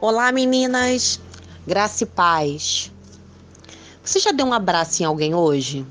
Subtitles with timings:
[0.00, 1.20] Olá, meninas.
[1.66, 2.92] Graça e paz.
[4.00, 5.84] Você já deu um abraço em alguém hoje?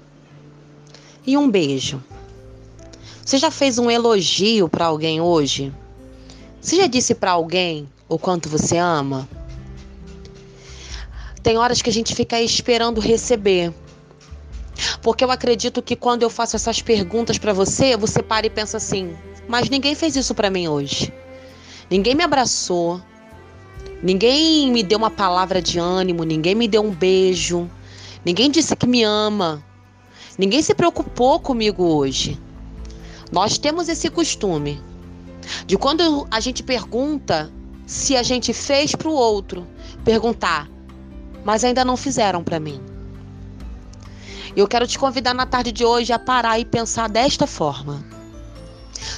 [1.25, 2.01] E um beijo?
[3.21, 5.73] Você já fez um elogio para alguém hoje?
[6.61, 9.27] Você já disse para alguém o quanto você ama?
[11.43, 13.73] Tem horas que a gente fica esperando receber.
[15.01, 18.77] Porque eu acredito que quando eu faço essas perguntas para você, você para e pensa
[18.77, 19.17] assim:
[19.49, 21.13] mas ninguém fez isso para mim hoje.
[21.89, 23.01] Ninguém me abraçou,
[24.01, 27.69] Ninguém me deu uma palavra de ânimo, ninguém me deu um beijo,
[28.23, 29.63] ninguém disse que me ama,
[30.37, 32.39] ninguém se preocupou comigo hoje.
[33.31, 34.79] Nós temos esse costume
[35.65, 37.51] de quando a gente pergunta
[37.87, 39.65] se a gente fez para o outro,
[40.03, 40.69] perguntar,
[41.43, 42.79] mas ainda não fizeram para mim.
[44.55, 48.03] Eu quero te convidar na tarde de hoje a parar e pensar desta forma.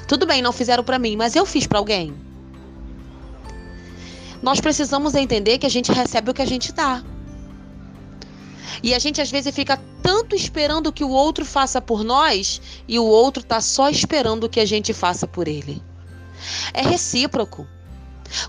[0.07, 2.28] Tudo bem, não fizeram para mim, mas eu fiz para alguém.
[4.42, 7.04] Nós precisamos entender que a gente recebe o que a gente dá.
[8.82, 12.98] E a gente às vezes fica tanto esperando que o outro faça por nós e
[12.98, 15.82] o outro está só esperando que a gente faça por ele.
[16.73, 17.67] É recíproco.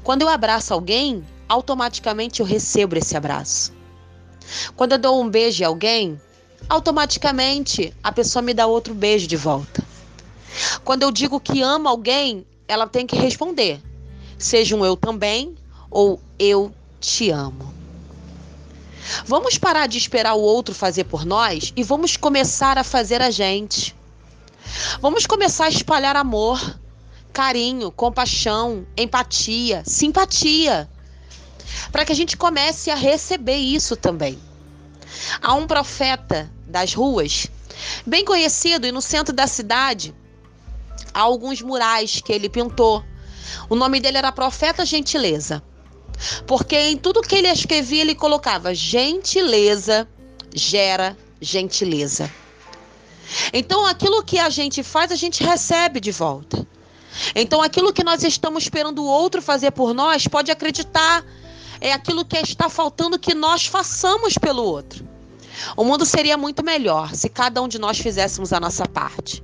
[0.04, 3.72] Quando eu abraço alguém, automaticamente eu recebo esse abraço.
[4.76, 6.20] Quando eu dou um beijo a alguém,
[6.68, 9.82] automaticamente a pessoa me dá outro beijo de volta.
[10.84, 13.80] Quando eu digo que amo alguém, ela tem que responder.
[14.38, 15.56] Seja um eu também
[15.90, 17.74] ou eu te amo.
[19.26, 23.30] Vamos parar de esperar o outro fazer por nós e vamos começar a fazer a
[23.30, 23.94] gente.
[25.00, 26.78] Vamos começar a espalhar amor,
[27.32, 30.88] carinho, compaixão, empatia, simpatia,
[31.90, 34.38] para que a gente comece a receber isso também.
[35.42, 37.48] Há um profeta das ruas,
[38.06, 40.14] bem conhecido e no centro da cidade,
[41.12, 43.02] há alguns murais que ele pintou.
[43.68, 45.62] O nome dele era Profeta Gentileza.
[46.46, 50.08] Porque em tudo que ele escrevia, ele colocava gentileza
[50.54, 52.30] gera gentileza.
[53.52, 56.66] Então, aquilo que a gente faz, a gente recebe de volta.
[57.34, 61.24] Então, aquilo que nós estamos esperando o outro fazer por nós, pode acreditar,
[61.80, 65.08] é aquilo que está faltando que nós façamos pelo outro.
[65.76, 69.42] O mundo seria muito melhor se cada um de nós fizéssemos a nossa parte.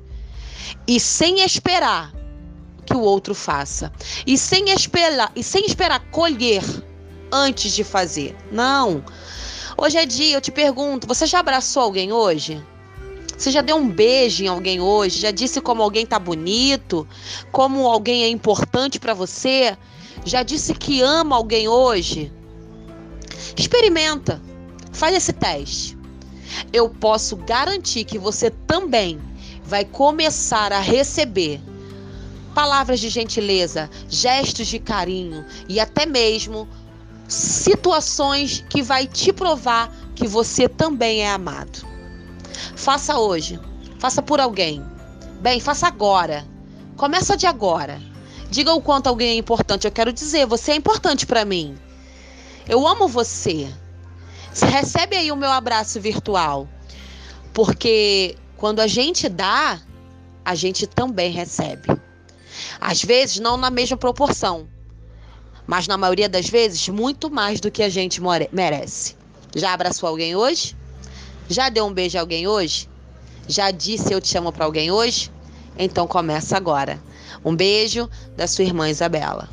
[0.86, 2.12] E sem esperar
[2.86, 3.92] que o outro faça.
[4.26, 6.62] E sem esperar, e sem esperar colher
[7.30, 8.36] antes de fazer.
[8.50, 9.04] Não.
[9.76, 12.64] Hoje é dia, eu te pergunto, você já abraçou alguém hoje?
[13.36, 15.20] Você já deu um beijo em alguém hoje?
[15.20, 17.06] Já disse como alguém tá bonito?
[17.52, 19.76] Como alguém é importante para você?
[20.24, 22.32] Já disse que ama alguém hoje?
[23.54, 24.40] Experimenta.
[24.92, 25.98] Faz esse teste.
[26.72, 29.20] Eu posso garantir que você também
[29.62, 31.60] vai começar a receber
[32.56, 36.66] palavras de gentileza, gestos de carinho e até mesmo
[37.28, 41.86] situações que vai te provar que você também é amado.
[42.74, 43.60] Faça hoje,
[43.98, 44.82] faça por alguém.
[45.42, 46.46] Bem, faça agora.
[46.96, 48.00] Começa de agora.
[48.50, 49.86] Diga o quanto alguém é importante.
[49.86, 51.76] Eu quero dizer, você é importante para mim.
[52.66, 53.68] Eu amo você.
[54.62, 56.66] Recebe aí o meu abraço virtual.
[57.52, 59.78] Porque quando a gente dá,
[60.42, 61.88] a gente também recebe.
[62.80, 64.68] Às vezes, não na mesma proporção,
[65.66, 68.20] mas na maioria das vezes, muito mais do que a gente
[68.52, 69.16] merece.
[69.54, 70.76] Já abraçou alguém hoje?
[71.48, 72.88] Já deu um beijo a alguém hoje?
[73.48, 75.30] Já disse eu te amo para alguém hoje?
[75.78, 77.02] Então começa agora.
[77.44, 79.48] Um beijo da sua irmã Isabela.